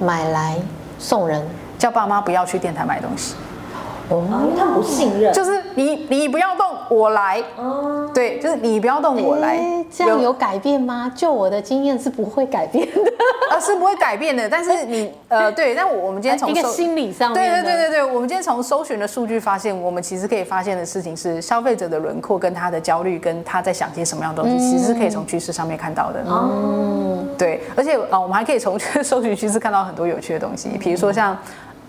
[0.01, 0.57] 买来
[0.99, 3.35] 送人，叫爸妈不要去电台买东西。
[4.11, 5.33] 哦，因为他们不信任。
[5.33, 7.43] 就是你，你不要动，我来。
[7.57, 8.11] 哦。
[8.15, 9.59] 对，就是你不要动，我来。
[9.91, 11.11] 这样有改变吗？
[11.15, 12.93] 就我的经验是不会改变的。
[13.51, 14.49] 呃，是不会改变的。
[14.51, 26.21] 但是你，呃，对，但我我们今天从一个心理上面，对对对对对，我们今天从搜寻的数据发现，我们其实可以发现的事情是，消费者的轮廓跟他的焦虑，跟他在想些什么样的东西，其实是可以从趋势上面看到的。
[26.27, 27.25] 哦。
[27.37, 31.37] 对，而且啊，我们还可以从 搜寻趋势看到很多有趣的东西，比如说像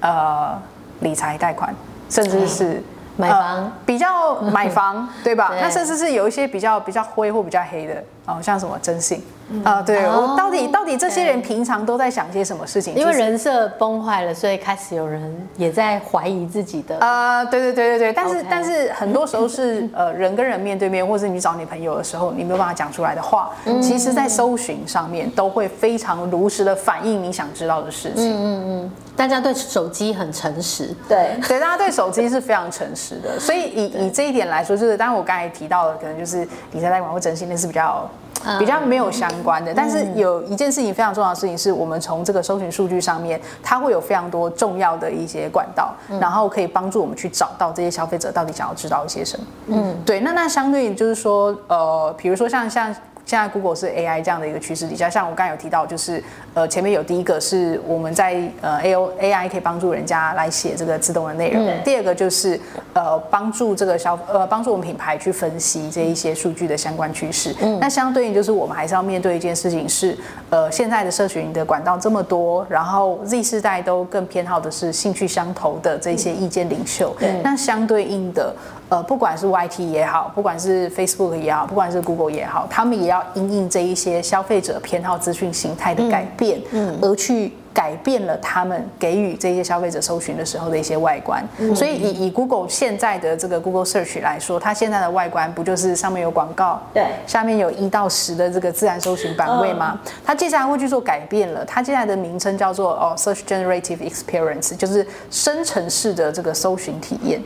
[0.02, 0.58] 呃
[1.00, 1.74] 理财贷款，
[2.10, 2.84] 甚至是。
[3.18, 5.50] 买房、呃、比较买房 对吧？
[5.50, 9.24] 对，那甚至是有一些比较比较灰或比较黑的哦，像什么征信
[9.64, 12.94] 啊，对，我到底到底这些人平常都在想些什么事情？
[12.94, 18.14] 因为人设崩坏了，所以开始有人也在怀疑自己的啊、呃，对对对对对。
[18.14, 28.32] 但是但是很多时候是 呃人跟人面对面，或是你找你朋友的时候，你没有办法讲出来的话，嗯、其实在搜寻上面都会非常如实的反映你想知道的事情。
[28.32, 28.92] 嗯嗯嗯。
[29.18, 38.10] 大家对手机很诚实，对对，大家对手机是非常诚实的，所以以 以这一点来说，就是当然我刚才提到的，可能就是理财贷款或征信，那是比较
[38.58, 39.74] 比较没有相关的。
[39.74, 49.46] 但是有一件事情非常重要的事情是，我们从这个搜寻数据上面，它会有非常多重要的一些管道，然后可以帮助我们去找到这些消费者到底想要知道一些什么。
[49.68, 50.20] 嗯，对。
[50.22, 52.96] 那那相对就是说，呃，比如说像像。
[53.26, 56.24] 现在 Google 是 AI 这样的一个趋势底下，像我刚才有提到，就是
[56.60, 62.60] 呃前面有第一个是我们在呃 A O AI 可以帮助人家来写这个自动的内容，嗯、第二个就是
[62.92, 67.56] 呃帮助这个消呃帮助我们品牌去分析这一些数据的相关趋势。
[67.62, 70.18] 嗯，那相对应就是我们还是要面对一件事情是，
[70.50, 77.16] 呃现在的社群的管道这么多，然后 Z 世代都更偏好的是兴趣相投的这些意见领袖。
[77.22, 78.54] 嗯，那相对应的。
[78.90, 87.52] 呃，不管是 YT 也好，不管是 Facebook 也好，不管是 Google 也好，他们也要因应这一些消费者偏好资讯形态的改变，嗯，嗯而去。
[87.72, 91.42] 改变了他们给予这些消费者搜寻的时候的一些外观。
[91.60, 99.98] 嗯、所以以以 Google 现在的这个 Google Search 来说，它现在的外观不就是上面有广告，对，下面有一到十的这个自然搜寻版位吗？
[100.04, 107.42] 嗯、它接下来会去做改变了，它接下来的名称叫做哦 Search Generative Experience，就是生成式的这个搜寻体验。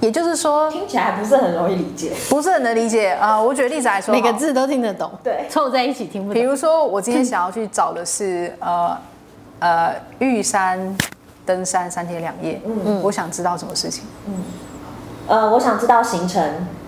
[0.00, 3.42] 也就是说，听起来还不是很容易理解，不是很能理解啊、呃。
[3.42, 6.34] 我举例子来说，每个字都听得懂，对，凑在一起听不懂。
[6.34, 8.96] 比如说，我今天想要去找的是呃
[9.60, 10.96] 呃玉山
[11.46, 14.34] 登山三天两夜，嗯，我想知道什么事情，嗯，
[15.28, 16.42] 呃，我想知道行程。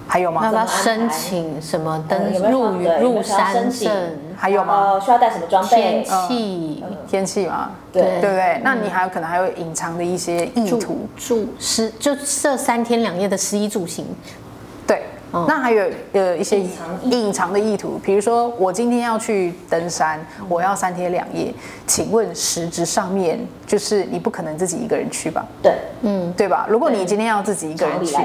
[0.07, 0.51] 还有吗？
[0.53, 3.93] 要申请什么登入入山证？
[4.37, 5.01] 还有吗？
[5.01, 5.77] 需要带什么装备？
[5.77, 8.61] 天气，天气嘛，对对不对？
[8.63, 14.07] 那你还有可能还有隐藏的一些意图，住是就这三天两夜的食衣住行。
[15.33, 16.61] 那还有呃一些
[17.05, 21.53] 隐藏的意图，比如说我今天要去登山，我要三天两夜，
[21.87, 25.45] 请问实质上面就是你不可能自己一个人去吧？
[25.63, 26.67] 对，嗯，对吧？
[26.71, 28.17] 如果你今天要自己一个人去，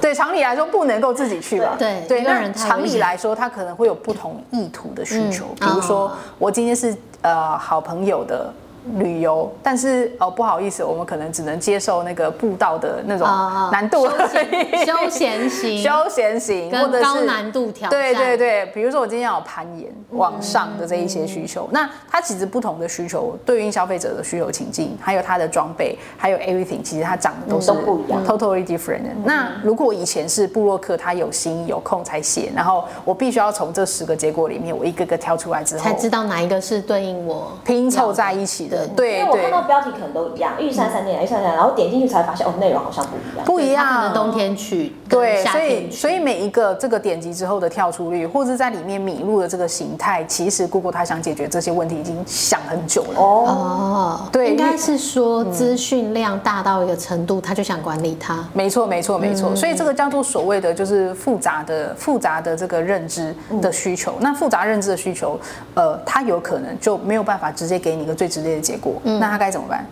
[0.00, 1.74] 对，常理来说不能够自己去吧？
[1.78, 8.52] 对对，那常理来说，他可能会有不同意图的需求，比如说我今天是呃好朋友的。
[8.96, 13.26] 旅游，但是哦，不好意思，我们可能只能接受那个步道的那种
[13.70, 17.98] 难度，休闲型，休闲型，或者是高难度挑战。
[17.98, 29.00] 对对对，比如说我今天要有攀岩往上的这一些需求，那它其实不同的需求对应消费者的需求情境，还有它的装备，还有 everything，其实它长得都是不一样，totally different。
[29.24, 37.52] 那如果以前是布洛克，他有心有空才写，然后我必须要从这十个结果里面，我一个个挑出来之后，才知道哪一个是对应我。
[37.64, 38.86] 拼凑在一起的。
[38.96, 43.44] 对，因为我看到标题可能都一样，玉山三天，玉山三天，然后点进去才发现，哦，内容好像不一样。
[43.44, 53.20] 不一样，可能冬天去，对，所以所以每一个这个点击之后的跳出率，或者在里面迷路的这个形态，其实 Google 它想解决这些问题已经想很久了。
[53.20, 58.44] 哦，对，应该是说资讯量大到一个程度，他就想管理它。
[58.52, 59.54] 没错，没错，没错。
[59.56, 64.14] 所以这个叫做所谓的就是复杂的复杂的这个认知的需求。
[64.20, 65.38] 那复杂认知的需求，
[65.74, 68.94] 呃，它有可能就没有办法直接给你一个最直接的结果。
[69.04, 69.86] 嗯、那他该怎么办？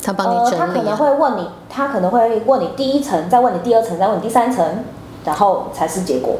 [0.00, 4.64] 他帮你整理、啊呃、他可能会问你，他可能会问你第一层，再问你第二层，再问你第三层，
[5.24, 6.36] 然后才是结果。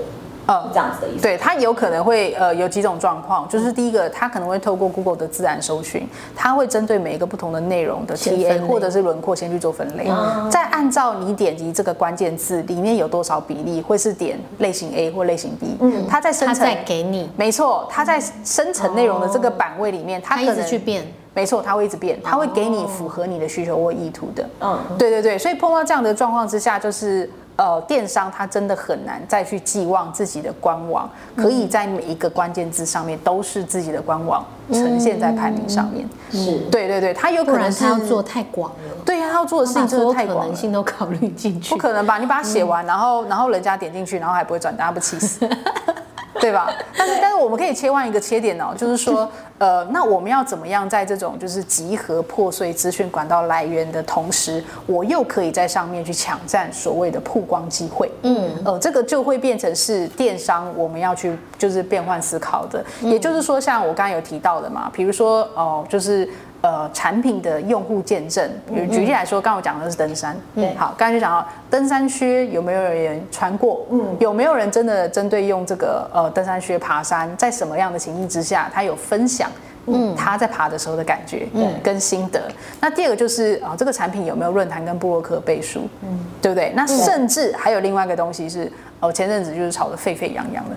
[0.49, 1.23] 呃，这样子的意思。
[1.23, 21.07] 对，他有可能会呃有几种状况，就是第一个，它可能会透过 Google 的自然搜寻，它会针对每一个不同的内容的 TA 或者是轮廓先去做分类，嗯、再按照你点击这个关键字里面有多少比例会是点类型 A 或类型 B，嗯，他在生成再给你，没错，他在生成内容的这个版位里面，它一直去变。
[21.35, 24.45] 没错，它会一直变，它会给你符合你的需求或意图的。
[24.61, 36.09] 嗯，对对对，所以碰到这样的状况之下，就是呃，电商它真的很难再去寄望自己的官网可以在每一个关键字上面都是自己的官网呈现在排名上面。
[36.31, 39.03] 是，对对对，它有可能是他要做太广了。
[39.05, 41.75] 对呀，他要做的事情真的太广了，可能性都考虑进去。
[41.75, 42.19] 不可能吧？
[42.19, 45.41] 你把它写完，然后然后人家点进去，然后还不会转单，不气死？
[46.35, 46.71] 对吧？
[46.97, 58.11] 但是但是我们可以切换一个切点哦，就是说，呃，那我们要怎么样在这种就是集合破碎资讯管道来源的同时，我又可以在上面去抢占所谓的曝光机会？
[58.23, 62.85] 嗯，呃，这个就会变成是电商我们要去就是变换思考的。
[63.01, 66.29] 也就是说，像我刚刚有提到的嘛，比如说哦、呃，就是。
[66.61, 73.87] 呃，产品的用户见证，比如举例来说，刚刚我讲的是登山，嗯，好，刚才就讲到登山靴有没有人穿过？
[73.91, 79.49] 嗯，有没有人真的针对用这个呃登山靴爬山，在什么样的情境之下，他有分享，
[79.87, 82.43] 嗯，他在爬的时候的感觉，嗯，跟心得。
[82.81, 85.89] 那第二个就是啊、呃，这个产品有没有论坛跟部落客背书？
[86.03, 86.73] 嗯，对不对？
[86.75, 88.65] 那甚至还有另外一个东西是，
[88.99, 90.75] 哦、呃，前阵子就是炒得沸沸扬扬的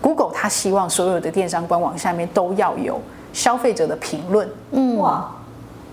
[0.00, 3.00] ，Google 他希望所有的电商官网下面都要有。
[3.34, 5.30] 消费者的评论，嗯，哇，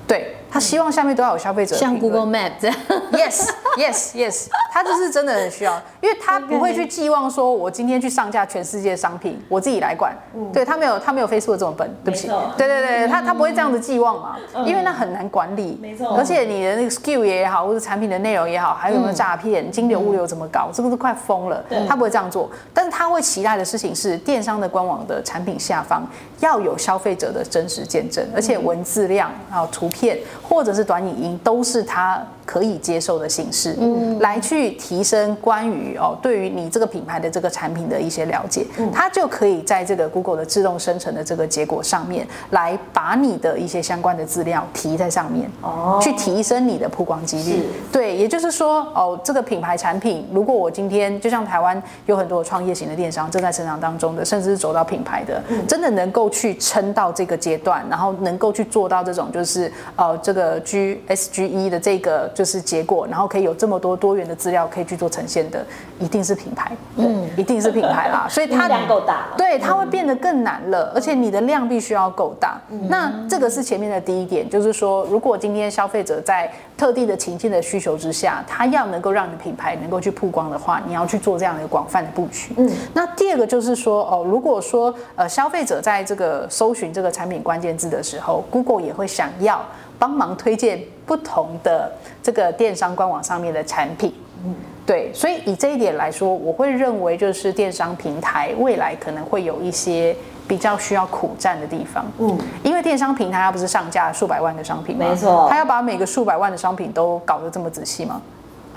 [0.07, 0.37] 对。
[0.51, 2.77] 他希望下面都要有消费者，像 Google Map 这样。
[3.13, 4.47] Yes, yes, yes。
[4.73, 10.13] 他就是真的很需要，因为他不会去寄望说，我今天去上架全世界商品，我自己来管。
[10.53, 12.27] 对，他没有，他没有 Facebook 这么笨，对不起。
[12.57, 15.77] 对对对，他他不会这样子寄望嘛，因为那很难管理。
[15.81, 16.15] 没错。
[16.15, 21.63] 而且你的那个 SKU 也好，或者产品的内容也好，还有没有诈骗、金流物流怎么搞，这个都快疯了。
[21.87, 26.07] 他不会这样做，但是他会期待的事情是，电商的官网的产品下方
[26.39, 30.17] 要有消费者的真实见证，而且文字量还有图片。
[30.51, 47.65] 或者是短影音都是他可以接受的形式，嗯，来去提升关于哦对于你这个品牌的这个产品的一些了解，嗯，它就可以在这个 Google 的自动生成的这个结果上面来把你的一些相关的资料提在上面，哦，去提升你的曝光几率。
[47.91, 65.65] 对，也就是说哦，这个品牌产品，如果我今天就像台湾有很多创业型的电商正在成长当中的，甚至是走到品牌的，嗯，真的能够去撑到这个阶段，然后能够去做到这种就是呃这个 G S G E 的这个就是结果，然后可以有这么多多元的资料可以去做呈现的，
[65.99, 72.59] 一定是品牌，嗯，一定是品牌啦， 所以它量够大，对，它会变得更难了，而且你的量必须要够大。
[72.87, 82.53] 那这个是前面的第一点，就是说，如果今天消费者在特定的情境的需求之下，他要能够让你的品牌能够去曝光的话，你要去做这样的一个广泛的布局。
[82.57, 89.63] 嗯，那第二个就是说，哦，如果说呃消费者在这个搜寻这个产品关键字的时候，Google 也会想要
[90.01, 91.91] 帮忙推荐不同的
[92.23, 94.11] 这个电商官网上面的产品。
[94.43, 100.15] 嗯，对，所以以这一点来说，我会认为就是电商平台未来可能会有一些。
[100.47, 105.05] 比较需要苦战的地方，嗯，因为电商平台它不是上架数百万的商品吗？
[105.07, 108.21] 没错，它要把每个数百万的商品都搞得这么仔细吗？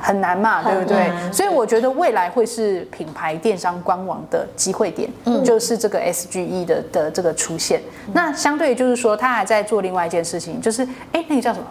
[0.04, 1.10] 很难嘛，对不对？
[1.32, 7.80] 所以我觉得未来会是品牌电商官网的机会点，嗯，就是这个 SGE 的的这个出现。
[8.12, 11.66] 那相对就是说，他还在做另外一件事情，就是哎，那个叫什么？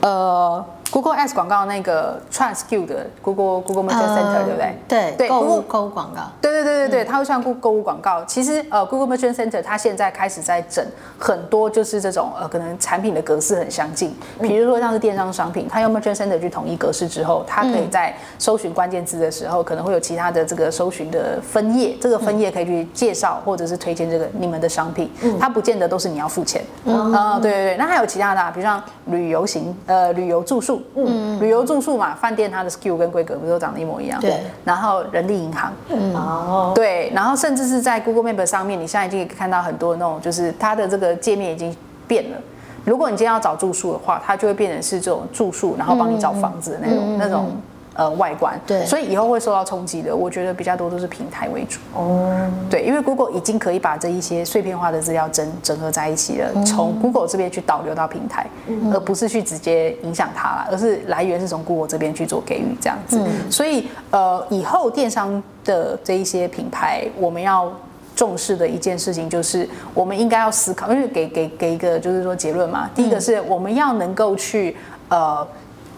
[0.00, 0.64] 呃。
[0.92, 4.78] Google Ads 广告那个 Trans-Q 的 Google Google Merchant Center 对不对？
[4.86, 6.20] 对对，购物购物广告。
[6.42, 8.22] 对对对对对，它会算购购物广告。
[8.26, 10.84] 其实呃，Google Merchant Center 它现在开始在整
[11.18, 14.14] 很多就是这种呃，可能产品的格式很相近。
[14.38, 25.10] 比如说像是电商商品，它用 Merchant Center 去统一格式之后，它可以在搜寻关键字的时候，可能会有其他的这个搜寻的分页，这个分页可以去介绍或者是推荐这个你们的商品。
[25.40, 26.62] 它不见得都是你要付钱。
[26.84, 27.76] 嗯啊，对对对。
[27.78, 30.81] 那还有其他的，啊，比如像旅游型呃旅游住宿。
[30.94, 34.20] 嗯，旅游住宿嘛，饭店它的 SKU 跟规格不都长得一模一样？
[34.20, 34.40] 对。
[34.64, 42.36] 然后人力银行，嗯，哦，对，然后甚至是在 Google Map 上面，你现在已经可以看到很多那种，就是它的这个界面已经变了。
[42.84, 47.50] 如果你今天要找住宿的话，它就会变成是这种住宿，然后帮你找房子的那种、嗯、那种。
[47.94, 50.16] 呃，外观对，所以以后会受到冲击的。
[50.16, 58.46] 我觉得比较多都是平台为主哦，对，因为 Google 已经可以把这一些碎片化的资料整整合在一起了，从 Google 这边去导流到平台，
[58.92, 63.20] 而不是去直接影响它了，而是来源是从 Google 这边去做给予这样子。
[63.50, 67.70] 所以呃，以后电商的这一些品牌，我们要
[68.16, 74.74] 重视的一件事情就是，我们应该要思考，因为给给给一个就是说结论嘛，第一个是我们要能够去
[75.10, 75.46] 呃。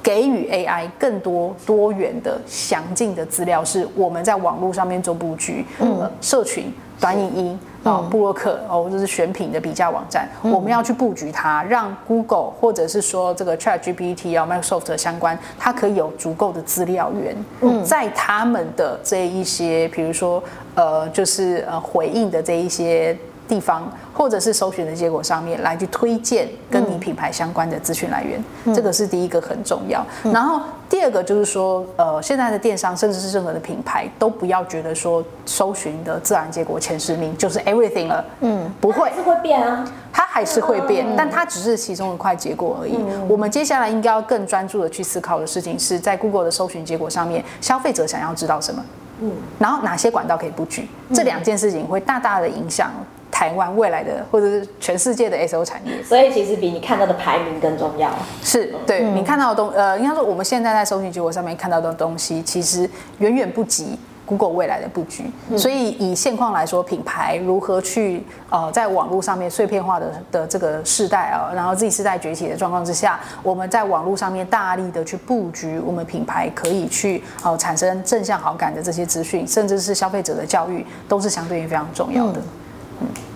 [0.05, 20.43] 给予 AI 更多多元的详尽的资料，是我们在网络上面做布局，嗯，社群、短影音啊、部落客哦，就是选品的比价网站，嗯、我们要去布局它，让 Google 或者是说这个 ChatGPT 啊、Microsoft 相关，它可以有足够的资料源，嗯，在他们的这一些，比如说
[20.75, 23.17] 呃，就是呃回应的这一些。
[23.46, 30.04] 地方或者是搜寻的结果上面来去推荐跟你品牌相关的资讯来源，嗯、这个是第一个很重要。
[30.22, 38.24] 嗯、然后第二个就是说，呃，现在的电商甚至是任何的品牌都不要觉得说搜寻的自然结果前十名就是 everything 了。
[38.40, 42.96] 嗯，不会，是会变啊，它还是会变，嗯、但它只是其中一块结果而已。
[42.96, 48.85] 嗯、我们接下来应该要更专注的去思考的事情是在 Google 的搜寻结果上面，消费者想要知道什么？
[49.20, 50.88] 嗯，然后哪些管道可以布局？
[51.12, 52.90] 这两件事情会大大的影响。
[53.35, 58.09] 台湾未来的，或者是全世界的 SEO 产业，所以其实比你看到的排名更重要。
[58.44, 65.25] 是对、嗯、你看到的东，呃，应该说我们现在在搜寻结果上面看到的东西，其实远远不及 Google 未来的布局。
[65.51, 82.38] 嗯、所以以现况来说，品牌如何去呃在网络上面碎片化的的这个世代啊，然后 Z 世代崛起的状况之下，我们在网络上面大力的去布局，我们品牌可以去呃产生正向好感的这些资讯，甚至是消费者的教育，都是相对于非常重要的。
[82.38, 82.42] 嗯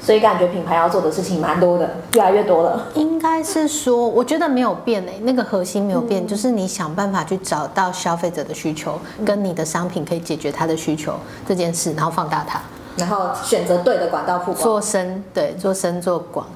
[0.01, 2.87] 所以感觉品牌要做的事情蛮多的，越来越多了。
[2.95, 11.15] 应该是说，我觉得没有变诶，那个核心没有变，嗯、就是你想办法去找到消费者的需求，嗯、跟你的商品可以解决他的需求
[11.47, 12.61] 这件事，然后放大它，
[12.97, 16.47] 然后选择对的管道曝光，做深，对，做深做广。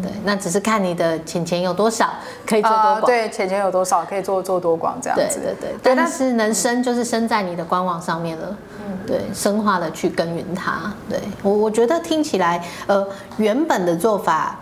[0.00, 2.10] 对，那只是看你的钱钱有多少，
[2.46, 2.94] 可以做多广。
[2.94, 5.40] 呃、对，钱钱有多少，可以做做多广这样子。
[5.40, 5.94] 对对对。
[5.94, 8.56] 但是能升，就是升在你的官网上面了。
[8.78, 8.96] 嗯。
[9.06, 10.92] 对，深化的去耕耘它。
[11.10, 14.58] 对我，我觉得听起来，呃，原本的做法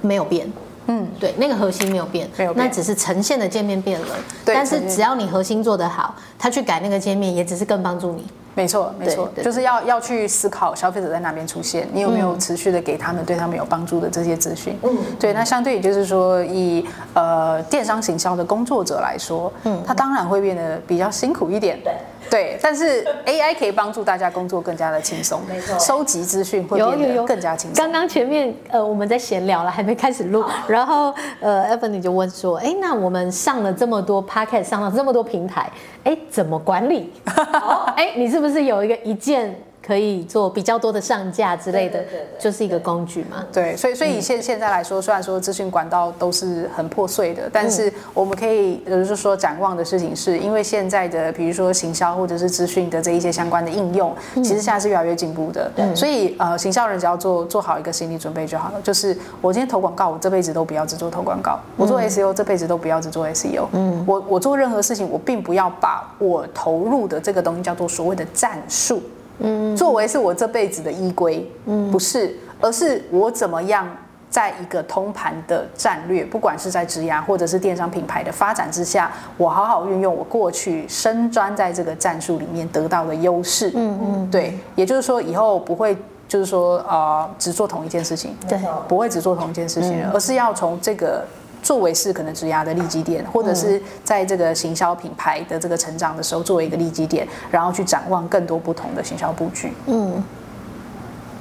[0.00, 0.50] 没有变。
[0.86, 1.06] 嗯。
[1.20, 2.28] 对，那个核心没有变。
[2.36, 2.66] 没有变。
[2.66, 4.06] 那只是呈现的界面变了。
[4.44, 4.54] 对。
[4.54, 8.26] 但是只要你核心做得好，他去改那个界面，也只是更帮助你。
[8.60, 14.78] 没错，没错，就是要要去思考消费者在哪边出现，你有没有持续的给他们对他们有帮助的这些资讯？
[14.82, 15.32] 嗯，对。
[15.32, 21.78] 那相对于就是说，以呃电商行销的工作者来说，嗯，他当然会变得比较辛苦一点。
[21.82, 21.92] 对。
[22.28, 27.84] 对，但是 AI 可以帮助大家工作更加的轻松，没错，收集资讯会变得更加轻松。
[27.84, 35.68] 刚刚前面呃我们在闲聊了，还没开始录，然后呃 Ebony 就问说，哎，那我们上了这么多 Podcast，上了这么多平台，
[36.04, 37.12] 哎，怎么管理？
[37.96, 39.54] 哎，你是不是是有一个一键？
[39.84, 43.44] 可以做比较多的上架之类的，对对对，就是一个工具嘛。
[43.52, 55.70] 对，所以所以以现现在来说，虽然说资讯管道都是很破碎的，但是我们可以呃就是说展望的事情是，因为现在的比如说行销或者是资讯的这一些相关的应用，其实现在是越来越进步的。
[55.74, 63.66] 对，所以呃行销人只要做做好一个心理准备就好了，就是我今天投广告，我这辈子都不要只做投广告；我做 SEO 这辈子都不要只做 SEO。
[63.72, 69.00] 嗯，我我做任何事情，我并不要把我投入的这个东西叫做所谓的战术。
[69.40, 73.86] 嗯，作为是我这辈子的依归，嗯，不是，而是我怎么样
[74.28, 85.96] 在一个通盘的战略，不管是在职涯或者是电商品牌的发展之下，我好好运用我过去深钻在这个战术里面得到的优势，嗯嗯，对，也就是说以后不会
[86.28, 91.24] 就是说呃只做同一件事情，对，不会只做同一件事情，而是要从这个。
[91.62, 99.72] 作为是可能职涯的利基点，或者是在这个行销品牌的这个成长的时候，作为一个利基点，然后去展望更多不同的行销布局。
[99.86, 100.22] 嗯。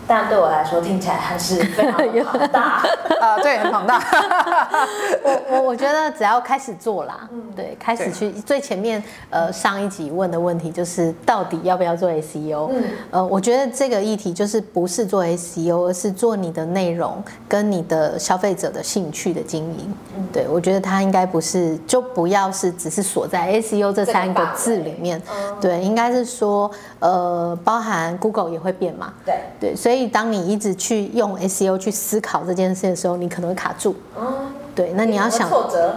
[0.10, 1.94] 但对我来说听起来还是非常
[2.26, 2.82] 庞大
[3.22, 4.02] 啊，对，很庞大。
[5.24, 12.70] 我我我觉得只要开始做啦，嗯，对，开始去最前面呃上一集问的问题就是到底要不要做 SEO？
[12.72, 19.94] 嗯，呃，我觉得这个议题就是不是做 SEO，而是做你的内容跟你的消费者的兴趣的经营。
[20.18, 25.22] 嗯，对，我觉得它应该不是就不要是只是锁在 SEO 这三个字里面，
[25.62, 29.99] 对，应该是说呃包含 Google 也会变嘛，对对，所以。
[30.00, 33.94] 所以，当你一直去用 SEO 去思考这件事的时候，你可能会卡住。
[34.18, 34.94] 嗯，对。
[34.94, 35.50] 那你要想，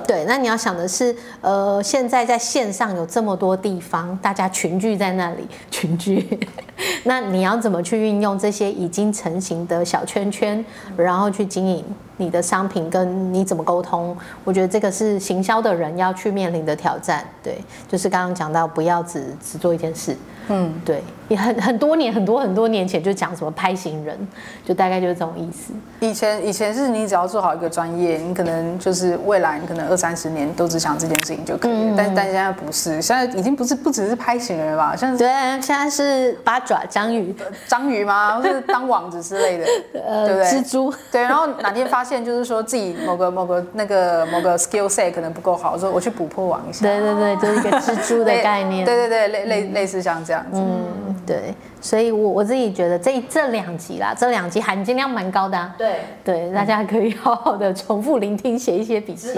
[0.05, 6.41] 对，那你要想的是，呃，现在在线上有这么多地方，大家群聚在那里群聚，
[7.07, 10.65] 那你要怎么去运用这些已经成型的小圈圈，
[10.97, 11.85] 然后去经营
[12.17, 14.17] 你的商品，跟你怎么沟通？
[14.43, 17.25] 我觉得这个是行销的人要去面临的挑战。
[17.41, 20.17] 对，就是刚刚讲到，不要只只做一件事。
[20.49, 21.01] 嗯，对。
[21.37, 24.17] 很很多年，很多很多年前就讲什么拍行人，
[24.65, 25.73] 就大概就是这种意思。
[26.01, 31.79] 以前以前是你只要做好一个专业，你可能就是未来你可能二三十年都只想这件事情就可以了。
[31.79, 34.97] 嗯、但但现在不是，现在已经不是不只是拍行人了吧？
[34.97, 37.35] 现在对，现在是八爪章鱼，
[37.67, 38.39] 章鱼吗？
[38.39, 39.67] 或是当网子之类的，
[40.07, 40.51] 呃、对不对？
[40.51, 40.93] 蜘蛛。
[41.13, 46.87] 对，然后哪天发现就是说自己某个某个那个某个 skill set 可能不够好，说我去补破网一下。
[46.87, 48.85] 对对对，就是一个蜘蛛的 概念。
[48.85, 50.59] 对对对，类类类似像这样子。
[50.59, 50.83] 嗯。
[51.27, 55.75] 对，所以我我自己觉得这这两集啦，这两集含金量蛮高的啊。
[55.77, 59.31] 对对，大家可以好好的重复聆听，写一些笔记。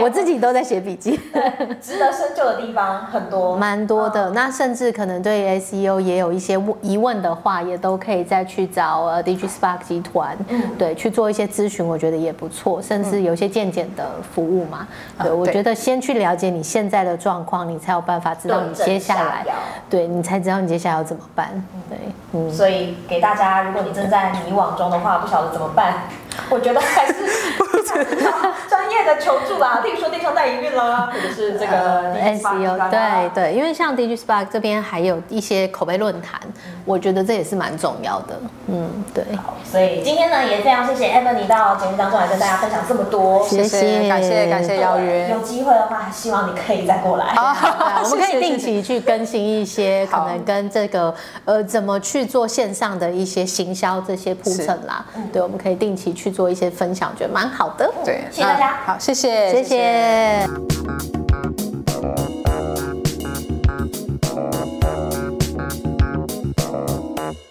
[0.00, 1.20] 我自己都在写笔记。
[1.80, 4.30] 值得深究的地方很多， 蛮多的。
[4.30, 10.34] 那甚至可能对 SEO 也有一些疑问的话，也都可以再去找呃 DigiSpark 集团，
[10.78, 12.80] 对，去做一些咨询，我觉得也不错。
[12.80, 14.88] 甚至有些健检的服务嘛，
[15.22, 19.44] 对，我觉得先去了解你现在的状况，你才有办法知道你接下来，
[19.90, 21.50] 对你才知道你接下来要怎么办？
[21.90, 21.98] 对，
[22.32, 26.04] 嗯，所以给大家，如果你正在迷惘中的话，不晓得怎么办，
[26.48, 27.14] 我觉得还是
[28.68, 36.40] 专业的求助啦，比如说电商代营运啦，或者是这个 SEO，对对，因为像 DigiSpark 这边还有一些口碑论坛，
[36.84, 38.40] 我觉得这也是蛮重要的。
[38.66, 39.24] 嗯，对。
[39.36, 45.28] 好，所以今天呢，也非常谢谢 Ebony 到节目当中来跟大家分享这么多，谢谢，感谢感谢邀约。
[45.30, 47.34] 有机会的话，希望你可以再过来，
[48.04, 51.14] 我们可以定期去更新一些可能跟这个。
[51.44, 55.04] 呃，怎么去做线上的一些行销这些铺陈啦？
[55.16, 57.92] 嗯、对，我们可以定期去做一些分享，觉得蛮好的。
[58.04, 58.78] 对，谢谢大家。
[58.84, 59.64] 好，谢谢，谢谢。
[59.64, 61.39] 谢谢。